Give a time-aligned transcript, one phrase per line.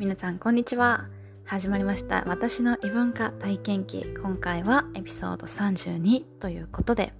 [0.00, 1.08] 皆さんこんにちは。
[1.44, 2.24] 始まりました。
[2.26, 4.06] 私の異文化体験記。
[4.18, 7.12] 今回はエピソード32ということで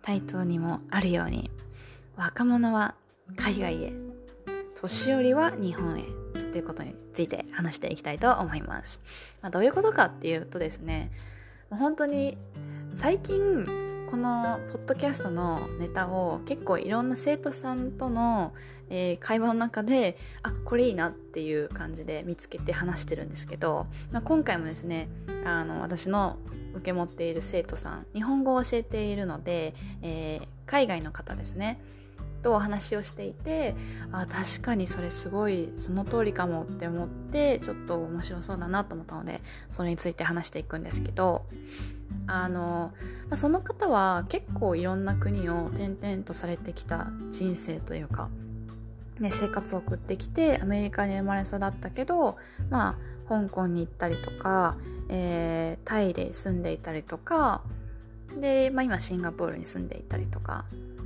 [0.00, 1.50] タイトルにもあるように
[2.14, 2.94] 若者は
[3.34, 3.92] 海外へ
[4.80, 6.04] 年寄りは日本へ
[6.52, 9.02] ということについて話していきたいと思います、
[9.42, 11.10] まあ、どういうことかっていうとですね
[11.68, 12.38] 本当に
[12.92, 13.83] 最近
[14.14, 18.54] このポッドキャストのネタを結構いろんな生徒さんとの、
[18.88, 25.08] えー、会話の中であこれいいなっていう感じで見つけて話してるんですけど、まあ、今回もですね
[25.44, 26.38] あの私の
[26.74, 31.80] 受け持っている生徒さん日本語を教えているので、えー、海外の方ですね
[32.44, 33.74] とお話をしていて
[34.12, 41.46] あ確かにそれすごいその通りかもって思ってちょっと面白そうだなと思ったのでそれについて話していくんですけど
[42.26, 42.92] あの
[43.34, 48.28] その方は結構いろんな国を転々とされてきた人生というか、
[49.18, 52.36] ね、生活を送ってきてアメリカに生まれ育ったけど
[52.70, 54.76] まあ香港に行ったりとか、
[55.08, 57.62] えー、タイで住んでいたりとか
[58.38, 60.64] で、まあ、今シンガポールに住んでいたりとか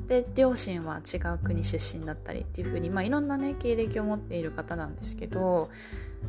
[0.09, 5.71] で両親は違う国出身だったりっていう風にまあいろんなね経歴を持っている方なんですけど、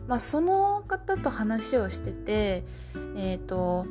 [0.07, 2.65] まあ、その方と話をしてて
[3.15, 3.85] えっ、ー、と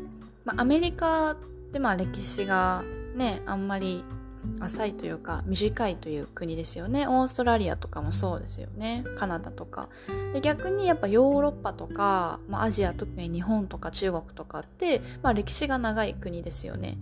[0.48, 1.36] まあ、アメリカっ
[1.74, 2.82] てまあ歴史が
[3.14, 4.02] ねあんまり
[4.60, 7.06] 浅いというか短いという国ですよね。
[7.06, 9.04] オーストラリアとかもそうですよね。
[9.16, 9.90] カナダとか。
[10.32, 16.96] で逆にやっぱヨーロッパとか、まあ、アジア特に日本とか中国とかって、まあ、歴史が長い国ですよね。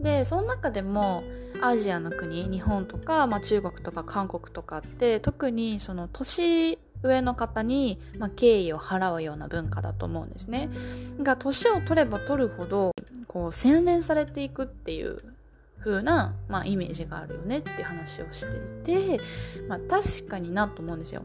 [0.00, 1.24] でその中でも
[1.60, 10.68] アジアの国日本とか、まあ、中国とか韓国とかって特にその年上の方に、まあ、敬意を払うような文化だと思うんですね。
[11.22, 12.92] が年を取れば取るほど
[13.26, 15.18] こう洗練されていくっていう
[15.80, 18.44] 風な、まあ、イメージがあるよねって話をし
[18.84, 19.20] ていて、
[19.68, 21.24] まあ、確かになと思うんですよ。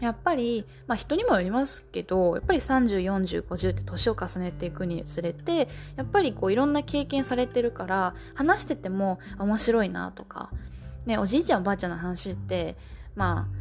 [0.00, 10.50] やっぱり、まあ人にもよりますけど、やっぱり30、40、50って年を重ねていくにつれて、やっぱりこういろんな経験されてるから、話してても面白いなとか、
[11.04, 12.76] ね、おじいちゃんおばあちゃんの話って、
[13.14, 13.59] まあ、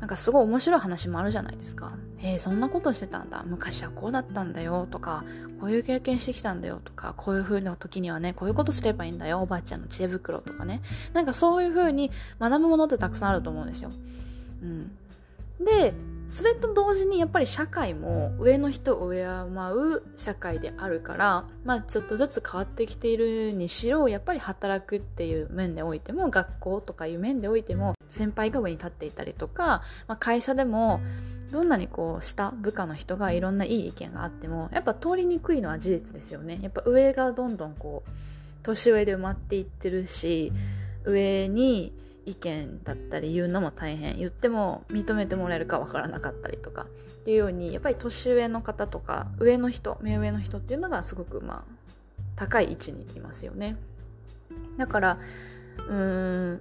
[0.00, 1.92] なんかすごい面白い話もあるじゃないですか。
[2.22, 3.44] えー、そんなことしてたんだ。
[3.46, 5.24] 昔はこうだったんだよとか、
[5.60, 9.40] こういう経験してきたんだよとか、こういう風な時にはね、こういうことすればいいんだよ。
[9.40, 10.80] おばあちゃんの知恵袋とかね。
[11.12, 13.90] なんかそういう風に学ぶものってたくさんあると思うんですよ。
[14.62, 14.90] うん。
[15.62, 15.92] で、
[16.30, 31.00] それと同時にやっぱり社会も上の人を敬う社会であるからまあちょっとずつ変わってきているにしろやっぱり働くっていう面でおいても学校とかいう面でおいても先輩が上に立っていたりとか、まあ、会社でも
[31.50, 36.60] どんなにこう下部下の人がいろんないい意見があってもやっぱ通りにくいのは事実ですよね。
[36.62, 38.10] やっぱ上がどんどんこう
[38.62, 40.52] 年上で埋まっていってるし
[41.04, 41.92] 上に
[42.30, 44.16] 意見だったり言うのも大変。
[44.18, 46.86] 言っても認めてもらえるかわからなかったりとか。
[47.20, 51.72] っていうようにやっぱり年上の方とか上の人目上の人っていうのがすごくまあ
[52.36, 53.76] 高い位置にいますよね。
[54.78, 55.18] だから
[55.88, 56.60] うーん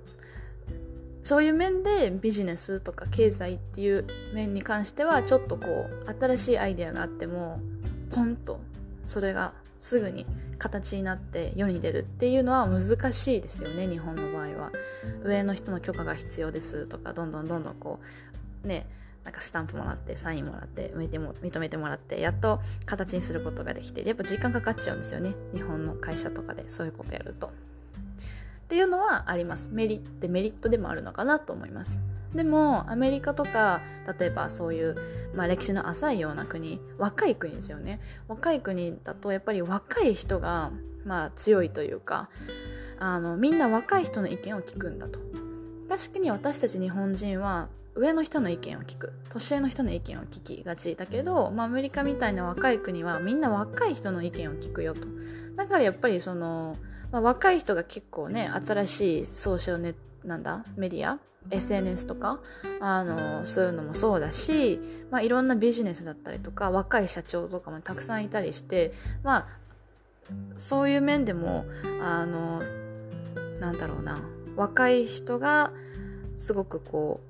[1.22, 7.62] そういう面でビジネスとか経済っていう面に関してはちょっとこう新しいアイデアがあっても
[8.12, 8.60] ポンと
[9.06, 10.26] それがすぐに
[10.58, 14.72] 形になって世に出るっていうのは難しいですよね日本の場合は。
[15.24, 18.00] 上の人の許可が必要ですとかどんどんどんどんこ
[18.64, 18.88] うね
[19.24, 27.48] なんかスタンプもらってサインもらって認めても認めてもらってやっと形にすることができてやっぱ時間かかっちゃうんですよね日本の会社とかでそういうことやると。
[27.48, 27.52] っ
[28.70, 29.70] ていうのはあります。
[29.72, 31.98] メリットメリットでもあるのかなと思います。
[32.34, 33.82] でもアメリカとか
[34.20, 34.96] 例えばそういう、
[35.36, 38.00] まあ、歴史の浅いような国若い国ですよね。
[38.28, 40.72] 若い国だとやっぱり若い人が、
[41.06, 42.30] まあ、強いというか
[43.00, 45.20] あのみんな若い人の意見を聞くんだと。
[45.88, 49.14] 確かに私たち日本人は上の人の意見を聞く。
[49.30, 55.08] 年上の人の意見を聞きがちだけど、まあ、アメリカみたいな若い国はみんな若い人の意見を聞くよと。
[55.56, 56.76] だからやっぱりその、
[57.12, 61.20] まあ、若い人が結構ね新しいソーシャルネなんだメディア
[61.52, 62.40] SNS とか
[62.80, 64.80] あのそういうのもそうだし、
[65.10, 68.92] まあ、いろんなビジネスだったりとか若い社長とかもたくさんいたりして
[69.24, 69.48] まあ
[70.56, 71.66] そういう面でも
[72.04, 72.62] あの
[73.60, 74.20] なんだろうな
[74.56, 75.72] 若い人が
[76.38, 77.30] すごくこう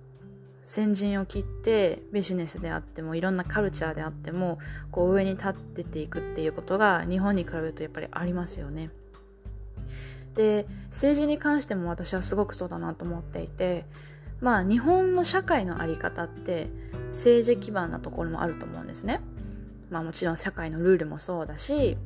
[0.62, 4.60] 先陣を切ってビジネスであってもいろんなカルチャーであっても
[4.92, 8.90] こう上に立ってていくっていうことが日本に比べるとやっぱりありますよね。
[10.36, 13.86] で政治に関しても私はすごくそうだなと思っていて
[14.42, 16.70] まあ日本の社会の在り方って
[17.08, 19.22] 政治基盤なところもあると思うんですね。
[19.90, 21.98] まあもちろん社会のルールもそうだし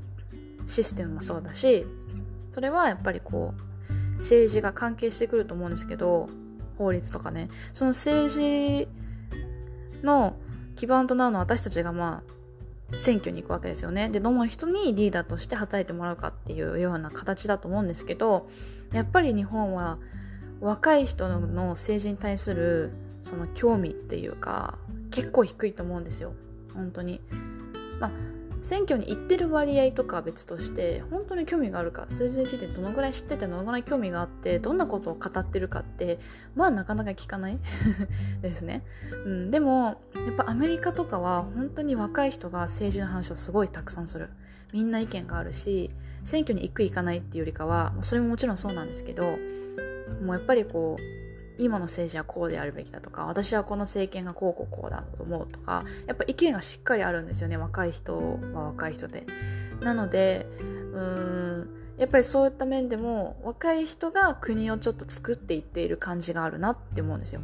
[0.65, 1.85] システムもそうだし
[2.49, 6.29] それはやっぱりこう政治が関係してくると思うんですけど
[6.77, 8.87] 法律とかねその政治
[10.01, 10.35] の
[10.75, 12.32] 基盤となるのは私たちがまあ
[12.93, 14.09] 選挙に行くわけですよね。
[14.09, 18.47] でどの人にリーダーとして働いてもらうかっていうような形だと思うんですけど
[18.91, 19.97] やっぱり日本は
[20.61, 22.91] 若い人の政治に対する
[23.21, 24.77] その興味っていうか
[25.11, 26.33] 結構低いと思うんですよ
[26.73, 27.21] 本当に。
[27.99, 28.11] まあ
[28.63, 36.17] 選挙に行ってる割合とかは別として本当に興味があるか数字についてどのぐらい知っててどのぐらい興味があってどんなことを語ってるかって
[36.55, 37.59] まあなかなか聞かない。
[38.41, 38.83] ですね、
[39.25, 44.29] うん、でもやっぱアメリカとかは本当に若い人が政治の話をすごいたくさんする。
[44.71, 45.91] みんな意見があるし
[46.23, 49.37] 選挙に行く行かないっていうよりかはそれももちろんそうなんですけど
[50.23, 51.22] もうやっぱりこう
[51.57, 59.25] 今の政治はこうであるべきだとか私はこの政権がこうこうこうだと思うとかやっぱ意見がしっかりあるんですよね若い人は若い人で。
[59.81, 60.47] なので
[60.93, 67.41] うーんやっぱりそういった面でも若い人が国をちょっと作っていっている感じがあるなって思うんですよ。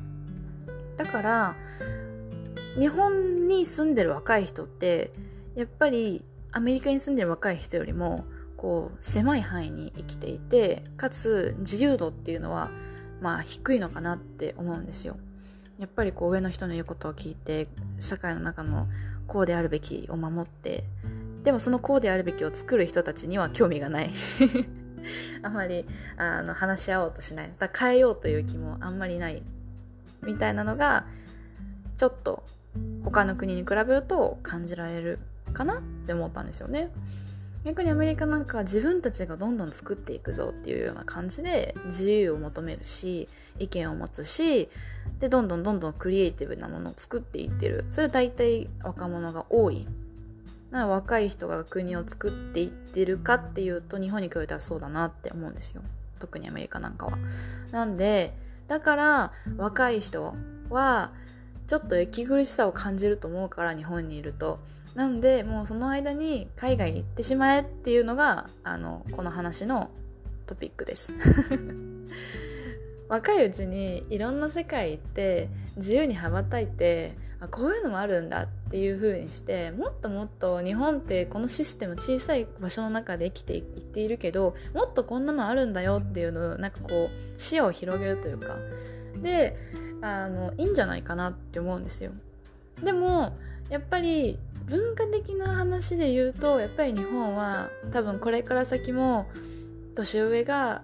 [0.97, 1.55] だから
[2.77, 5.11] 日本に住んでる若い人って
[5.55, 8.25] やっぱりアメリカに住んでる若い人よりも
[8.57, 12.71] こう狭い範囲に生きていてかつ自由度っていうのは
[13.21, 15.17] まあ低いのかなって思うんですよ。
[15.79, 17.69] やっぱりこう上の人の言うことを聞いて
[17.99, 18.87] 社会の中の
[19.27, 20.83] こうであるべきを守って
[21.43, 24.11] でもそのこうであるべきを作る人たちには興味がない
[25.41, 25.85] あんまり
[26.17, 29.41] あの話し合おうとしないだ変えようという気もあんまりない
[30.21, 31.05] みたいなのが
[31.95, 32.43] ちょっと
[33.05, 35.19] 他の国に比べると感じられる
[35.53, 36.91] かなって思ったんですよね。
[37.65, 43.27] 逆にアメリカなんかは自分たちがどんどん作っていくぞっていうような感じで自由を求めるし
[43.59, 44.69] 意見を持つし
[45.19, 47.85] でどんどんどんどんクリエイティブなものを作っていってる。
[47.91, 49.85] それ大体若者が多い。
[50.71, 55.81] な若い人が国を作っていってるかっていうと日本に比べたらそうだなって思うんですよ。
[56.19, 57.17] 特にアメリカなんかは。
[57.71, 58.33] なんで
[58.67, 60.33] だから若い人
[60.69, 61.11] は
[61.67, 64.59] ちょっと息苦しさを感じると思うから日本にいると。
[64.95, 69.89] なんでもうその間に海外行ってしまえっていうのがあのこの話の
[70.45, 71.13] トピックです。
[73.07, 88.57] 若いうちにいろんな世界行って自由に羽ばたいてあこういうのもあるんだっていう風にしてもっともっと日本ってこのシステム小さい場所の中で生きていっているけどもっとこんなのあるんだよっていうのをなんかこう視野を広げるというか。
[89.21, 89.57] で
[90.01, 92.11] あのいいんじゃないかなって思うんですよ。
[92.83, 93.35] でも
[93.69, 94.39] やっぱり
[94.69, 99.27] 文化的な話で言うとやっぱり日本は多分これから先も
[99.95, 100.83] 年上が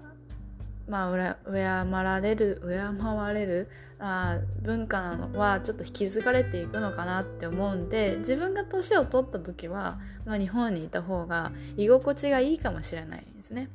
[0.88, 13.70] まあ敬られる敬われるあ文化なのはちょっと引き継がれていくのかなって思うんで自分が年を取った時は、まあ、日本にいた方が居心地がいいかもしれないですね。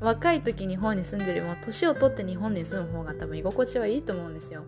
[0.00, 4.64] 若い時日本に住んでるよりも年を取って日本に住む方が多分居心地はいいと思うんですよ。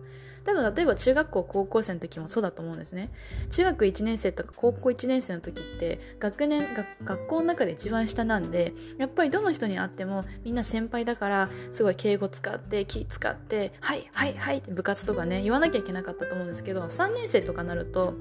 [0.47, 3.11] 多分例えば中学校高校生の時もそうだと思うんですね。
[3.51, 6.65] 中学1年生とか高校1年生の時って学年
[7.03, 18.13] 学校の中で一番下なんでやっぱりどの人に会ってもみんな先輩だからすごい敬語使って気使ってはいはいはいって部活とかね言わなきゃいけなかったと思うんですけど3年生とかなると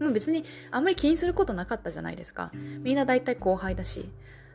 [0.00, 2.50] もう別にあんまり気にすることなかったじゃないですか。
[2.82, 4.08] みんな大体後輩だし。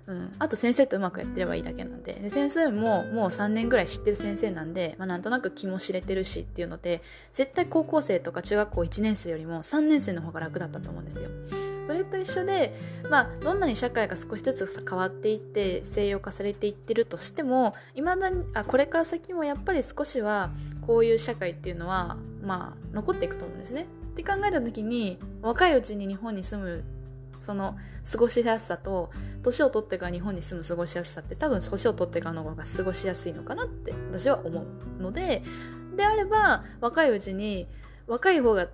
[0.08, 7.02] うん、あと先生とうまくやってればいいだけなんでで先生ももう3年ぐらい知ってる先生なんで、まあ、なんとなく気も知れてるしっていうので
[7.34, 11.30] 絶対高校生とか中学校1年生よりも3年生の方が楽だったと思うんですよ。
[11.88, 12.78] それと一緒で、
[13.10, 20.52] まあ、どんなに社会が少しずつ変わっていって西洋化されていってるとしてもいまだにあこれから先もやっぱり少しは
[20.86, 23.88] こういう社会っていうのは、まあ、残っていくと思うんですね。
[24.12, 26.84] って考えた時に若いうちに日本に住む
[27.40, 27.78] その
[28.10, 29.12] 過ごしやすさと
[29.44, 34.66] 年を取ってから日本に住む過ごしやすさって多分年を取ってからの方が過ごしやすいのかなって私は思
[35.00, 35.44] うので
[35.96, 37.68] であれば若いうちに
[38.08, 38.68] 若い方が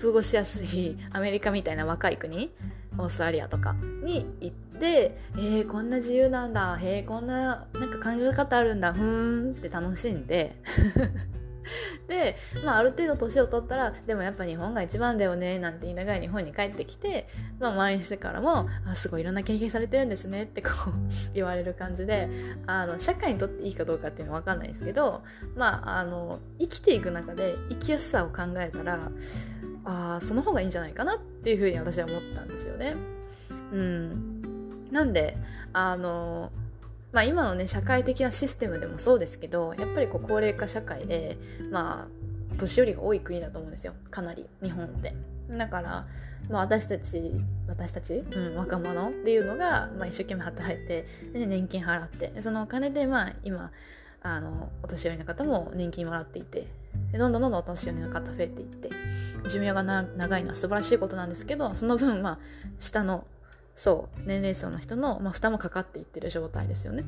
[0.00, 2.52] 過ごしやすいアメリカみたいな若い国
[2.98, 10.56] オーストラリアとかに行ってえー、こんな自由なんだへえこんななんか考え方あるんだふーんって楽しんで
[12.08, 20.92] で、まあ、ある程度年を取ったらでもやっぱ日本が一番だよねなんて言いながら日本に帰ってきて、まあ、周りの人からもあすごいいろんな経験されてるんですねってこう
[21.34, 22.28] 言われる感じで
[22.66, 25.22] あの社会にとっていいかどうかっていうのは分かんないですけど、
[25.54, 29.10] まあ、あの生きていく中で生きやすさを考えたら
[29.84, 32.96] あその方がいいんじゃないかなっていうふうに私は思ったんですよね。
[33.72, 35.36] うん、なんで
[35.72, 36.50] あの
[37.16, 41.38] まあ、今のね社会的なシステムでもそうですけどやっぱりこう高齢化社会で
[41.70, 43.94] まあ年寄りが多い国だと思うんですよ。
[44.10, 45.14] かなり日本って。
[45.48, 46.06] だから、
[46.50, 47.32] まあ、私たち
[47.68, 52.34] 私たち、うん、若者っていうのが、まあ、一生懸命働いてで年金払って。
[52.42, 53.72] そのお金でまあ今
[54.20, 56.66] あのお年寄りの方も年金もらっていて。
[57.12, 58.90] でどんどんどんどんお年寄りの方増えていって。
[59.48, 62.38] 寿命が長いのは素晴らしいことなんですけどその分まあ
[62.78, 63.26] 下の
[63.76, 67.04] そう年齢層の人の、まあ、負担もかかっていってる状態ですよね。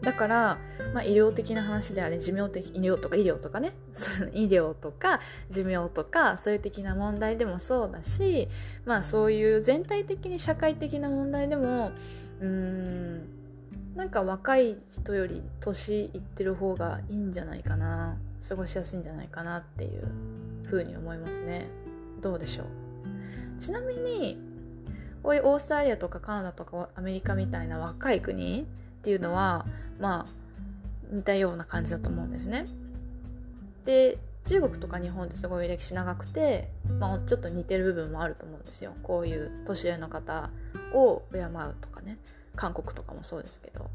[0.00, 0.58] だから、
[0.94, 3.72] まあ、医療的な話であれ寿命的医療とか医療とかね。
[4.32, 5.20] 医療とか
[5.50, 8.48] 寿命とかそういう的な問題でもそうだし
[8.86, 11.90] まあそういう全体的に社会的な問題でも
[12.40, 13.22] うーん
[13.96, 18.16] なんか若い人より年いってる方がいいんじゃないかな。
[18.48, 20.06] 過ごしやすいんじゃないかなっていう
[20.68, 21.66] ふうに思いますね。
[22.22, 23.60] どうでしょう？
[23.60, 24.38] ちなみに
[25.22, 28.64] こういうオーストラリアとかカナダとかアメリカみたいな若い国っ
[29.02, 29.66] ていうのは
[30.00, 32.66] まあ似たような感じだと思うんですね。
[33.84, 38.94] で中国とか日本ってすごい歴史長くて、まあ、ちょっと似てる部分もあると思うんですよ。
[39.02, 40.48] こういう年上の方
[40.94, 41.50] を敬う
[41.82, 42.16] とかね。
[42.56, 43.90] 韓国とかもそうですけど。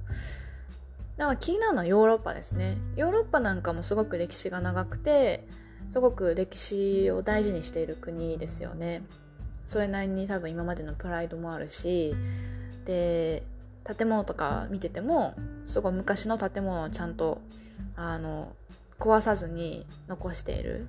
[1.17, 2.77] だから気になるのはヨーロッパですね。
[2.95, 5.47] ヨーロッパなんかもすごく歴史が長くて
[5.89, 9.03] すごく歴史を大事にしている国ですよね。
[9.65, 12.15] それなりに多分今までのプライドもあるし
[12.85, 13.43] で
[13.83, 17.41] 建物とか見ててもすごい昔の建物をちゃんと
[17.95, 18.53] あの
[18.99, 20.87] 壊さずに残している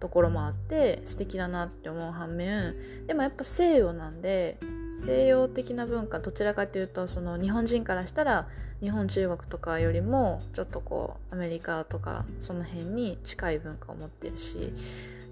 [0.00, 2.74] ところもあって素敵だなって思う反面
[3.06, 4.58] でもやっぱ西洋なんで
[4.92, 8.48] 西洋的な文化どちらかというとその日本人からしたら
[8.80, 14.72] 日本中国とかよりもちょっとこうアメリカとかその辺に近い文化を持ってるし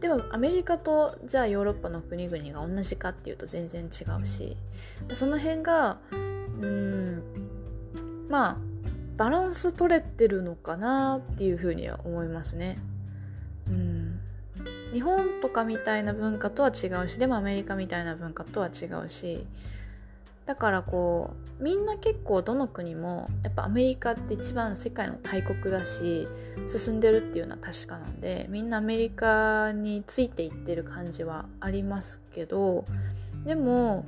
[0.01, 4.57] でもアメリカとじゃあヨーロッパの国々が同じかっていうと全然違うし
[5.13, 7.23] その辺がうん
[8.29, 8.57] まあ
[9.17, 12.79] バランス取れてるのかなっていうふうには思いますね。
[13.69, 14.21] うん
[14.93, 19.47] 日本とかみたいな文化とは違うしでもアメリカみたいな文化とは違うし
[20.47, 26.27] だからこうみんな結構どの国もやっぱアメリカって一番世界の大国だし
[26.67, 32.85] 進んでるっていうのは確かなんでみんなアメリカについていってる感じはありますけど
[33.45, 34.07] でも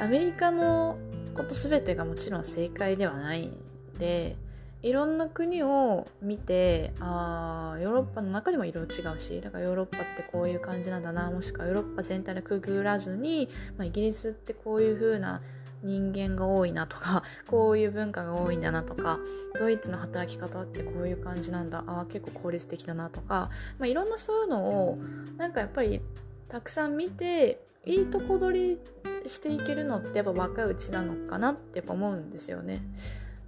[0.00, 0.96] アメリカの
[1.34, 3.58] こと全てがもちろん正解ではないん
[3.98, 4.36] で
[4.82, 15.42] いろんな国を見てあヨーロッパの中でもいろいろ違うしだからヨーロッパってこういう感じなんだなもしくはヨーロッパ全体でくぐらずに、まあ、イギリスってこういう風な
[15.82, 19.18] 人間が多いなとか こういう文化が多いんだなとか
[19.58, 24.98] ドイツの働き方ってこういう感じなんだあ結構効率的だなとか、まあ、いろんなそういうのを
[25.36, 26.00] なんかやっぱり
[26.48, 32.82] たくさん見ていいとこ取りしていけるのってやっぱ若いうちなのかなってやっぱ思うんですよね。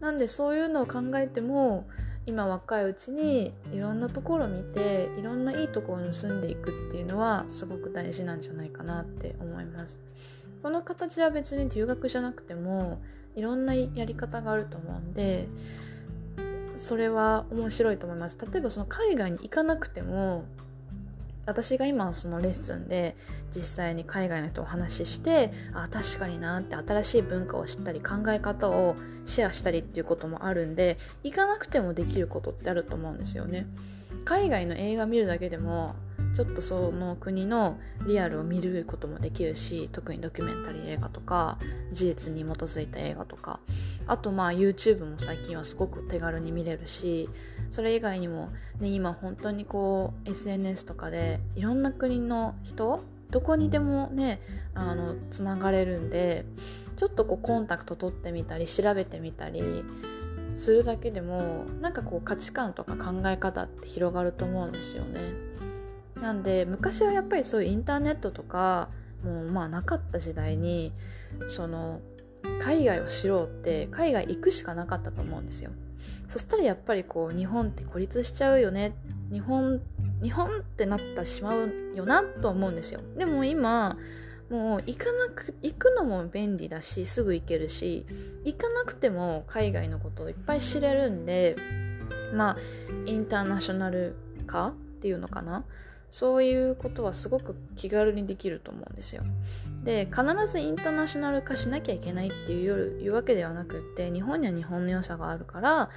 [0.00, 1.86] なんでそういうのを考えても
[2.26, 10.00] 今若いうちにいろんなところを見ていろんないいところを盗んでいくっていうのはすごく大事なんじゃないかなって思います。
[10.62, 13.02] その形は別に留学じゃなくても
[13.34, 15.48] いろんなやり方があると思うんで
[16.76, 18.38] それは面白いと思います。
[18.52, 20.44] 例えばその海外に行かなくても
[21.46, 23.16] 私が今そのレッスンで
[23.52, 33.66] 実際に海外の人とお話ししてあ確かになって新しい文化を知ったり考え方をシェアしたりっていうこともあるんで行かなくてもできることってあると思うんですよね
[34.24, 35.96] 海外の映画見るだけでも
[36.34, 41.58] ちょっとその国のリアルを見ることもできるし特にドキュメンタリー映画とか
[41.90, 43.60] 事実に基づいた映画とか
[44.06, 47.28] あとまあ YouTube も最近はすごく手軽に見れるし
[47.70, 54.40] それ以外にも、ね、今本当にこう SNS とかでいろんな国の人どこにでもね
[54.74, 56.44] あのつながれるんで
[56.96, 59.62] ちょっとこうコンタクト取ってみたり調べてみたり
[60.54, 65.51] するだけでもなんかこう価値観とか考え方って広がると思うんですよね。
[66.22, 68.88] なんで昔はやっぱりそういうインターネットとか
[69.24, 70.92] もうまあなかった時代に
[71.48, 72.00] その
[72.62, 75.70] 海外を知ろうって海外行くしかなかったと思うんですよ。
[76.28, 78.94] そしたらやっぱりこう日本って孤立しちゃうよね。
[79.32, 79.80] 日本
[80.22, 83.00] 日本ってなってしまうよなとは思うんですよ。
[83.16, 83.96] でも今
[84.48, 88.06] もう行かなく行くのも便利だしすぐ行けるし
[88.44, 91.56] 行かなくても海外のことをいっぱい知れるんで
[92.32, 92.56] まあ
[93.06, 94.14] インターナショナル
[94.46, 95.64] 化っていうのかな。
[96.12, 99.22] そういうことはすごく気軽にできると思うんですよ。
[99.82, 105.88] で必ずインターナショナル化しなきゃいけないっていういうわけではなくって日本には日本の良さがあるから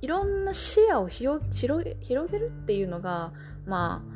[0.00, 3.32] いろんな視野を広げるっていうのが
[3.66, 4.12] まあ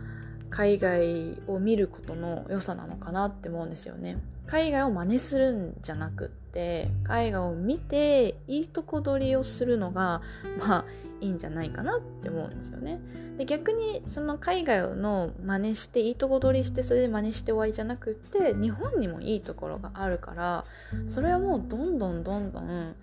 [0.49, 4.17] 海外を見ることの良さなのかなって思うんですよね。
[4.47, 10.23] 海外を真似するんじゃなくって海外を見ていいとこ取りをするのが
[10.59, 10.85] まあ
[11.21, 13.01] いいんじゃないかなって思うんですよね。
[13.39, 20.65] で逆にその海外の真似していいとこ取りしてそれで真似して終わりじゃなくって日本にもいいところがあるから
[21.07, 22.95] それはもうどんどんどんどん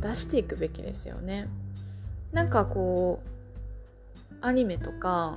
[0.00, 1.48] 出していくべきですよね。
[2.32, 5.36] なんかこうアニメとか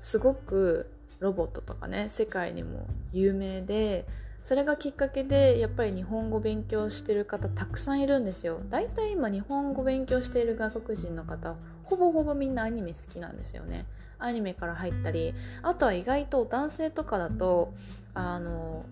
[0.00, 4.06] すごくロボットとかね世界にも有名で
[4.44, 8.60] それがきっかけでやっぱり日本語勉強してる方たくさんいるんですよ。
[8.70, 13.86] だいたい今日本語勉強している外国人の方ほぼほぼみんなアニメ好きなんですよね。
[14.18, 17.72] アニメから入ったりあとは意外と男性とかだと
[18.14, 18.84] あの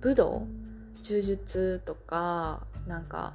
[0.00, 0.46] 武道
[1.02, 3.34] 柔術とかなんか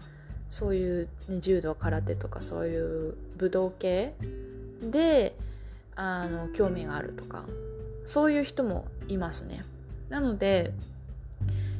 [0.50, 4.14] そういう、ね、柔道空手とかそういう武道系
[4.82, 5.36] で
[5.96, 7.46] あの興味があるとか
[8.06, 9.64] そういう人もいますね。
[10.10, 10.74] なので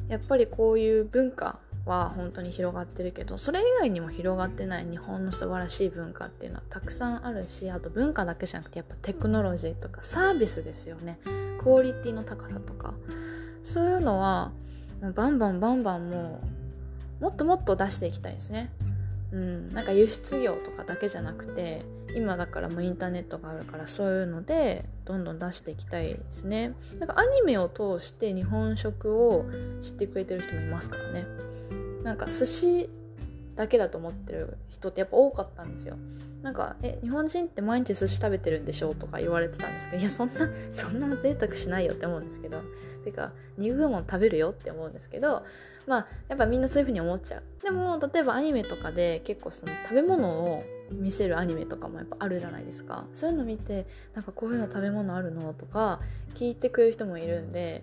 [0.08, 11.18] やっぱりこういう文化は本当に広がってるけどそれ以外にも広がってない日本の素晴らしい文化っていうのはたくさんあるしあと文化だけじゃなくてやっぱテクノロジーとかサービスですよね。
[11.58, 12.94] クオリティの高さとか
[13.62, 14.52] そういうのは
[15.14, 16.40] バンバンバンバンも
[17.20, 18.70] うもっともっと出していきたいですね。
[19.32, 21.82] うん、なんか輸出業とかだけじゃなくて
[22.14, 26.74] 今だからもうインターネットがあるからそういうのでどんどん出していきたいですね。
[26.98, 29.44] なんかアニメを通して日本食を
[29.82, 31.26] 知ってくれてる人もいますからね。
[32.02, 32.90] なんか寿司
[33.56, 35.96] だけだと思ってる人ってやっぱ多かったんですよ。
[36.42, 42.60] なんか「え日本人って毎日寿司食べてるんでしょ?」とか言われてたんですけどいやそんな そんな贅沢しないよって思うんですけど
[43.02, 45.44] てか肉も食べるよって思うんですけど
[45.86, 47.42] まあやっぱみんなそういう風に思っちゃう。
[47.62, 53.06] でも例えばアニメとかで結構その食べ物を見せるアニメとかもやっぱあるじゃないですか。
[53.12, 56.00] そういうの見てなんかこういうの食べ物あるのとか
[56.34, 57.82] 聞いてくれる人もいるんで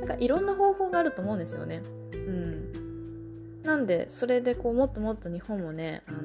[0.00, 1.82] なんかいろんな方法があると思うんですよね。
[2.12, 3.62] うん。
[3.62, 6.18] なんでそれでこうもっともっと日本もねあの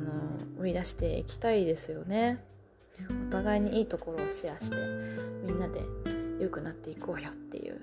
[0.59, 2.43] 売り出していきたいですよね。
[3.27, 4.77] お互いにいいところをシェアして
[5.45, 5.81] みんなで
[6.39, 7.81] 良くなっていこうよっていう。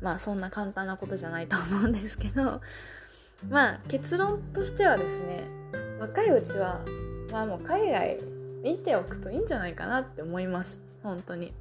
[0.00, 2.60] まあそんな簡単なことじゃないと思うんですけど。
[3.50, 5.42] まあ結論としてはですね
[5.98, 6.84] 若いうちは
[7.32, 8.18] まあもう海外
[8.62, 10.80] 見ておくといいんじゃないかなって思います。
[11.02, 11.52] 本当に。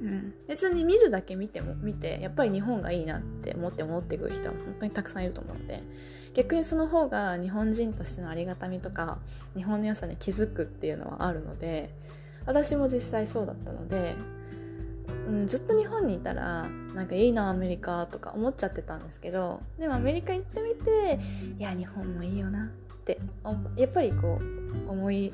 [0.00, 5.82] うん、別に見るだけ見ても見てやっぱり日本がいいなって思って戻ってくる人は本当にたくさんいると思うので。
[6.34, 9.18] 逆にその方が日本人としてのありがたみとか
[9.56, 11.90] 日本の良さに気づくっていうのはあるので
[12.44, 14.16] 私も実際そうだったので
[15.28, 21.18] うん、ずっと日本にいたらなんかいいなアメリカとか思っちゃってたんですけどでもアメリカ行ってみて
[21.58, 22.70] いや日本もいいよな
[23.04, 23.18] って
[23.76, 24.40] やっぱりこ
[24.88, 25.32] う思い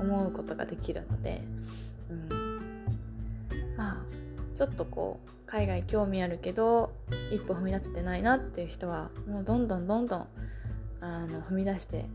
[0.00, 1.42] 思うことができるので、
[2.08, 2.60] うん、
[3.76, 4.02] まあ
[4.54, 6.92] ちょっとこう海外興味あるけど
[7.32, 10.26] 一歩踏み出せてないなっていう人はもうどんどんどんどん
[11.00, 12.06] あの踏み出して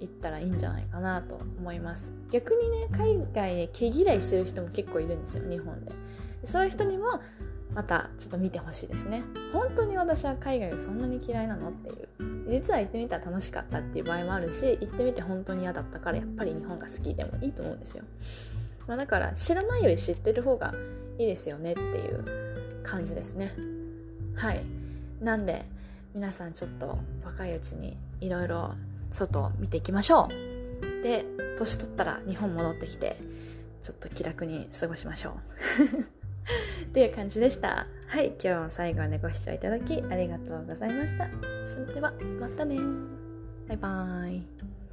[0.00, 2.12] いったらいいんじゃないかなと思います。
[2.30, 5.92] 逆にね海外で毛嫌いしてる人も結構いるんですよ日本で
[6.44, 7.20] そういう人にも
[7.74, 9.22] またちょっと見てほしいですね。
[9.52, 12.08] 本当に私は海外がそんなに嫌いなのっていう。
[12.48, 18.04] 実は行ってみたら楽しかったっていう場合もあるし行ってみて本当に嫌だったからやっぱり日本が好きでもいいと思うんですよ、
[18.86, 20.74] まあ、だから知らないより知ってる方が
[21.18, 23.54] いいですよねっていう感じですね。
[24.36, 24.62] はい。
[25.20, 25.64] なんで
[26.14, 28.74] 皆さんちょっと若いうちにいろいろ
[29.10, 31.02] 外を見ていきましょう。
[31.02, 31.24] で
[31.58, 33.16] 年取ったら日本戻ってきて
[33.82, 36.13] ちょっと気楽に過ごしましょう。
[36.84, 37.86] っていう感じでした。
[38.06, 41.28] はい、今日も最後までご視聴いただきありがとうございました。
[41.64, 42.76] それでは、またね
[43.68, 44.83] バイバーイ。